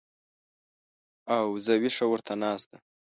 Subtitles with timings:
[1.35, 2.77] او زه وېښه ورته ناسته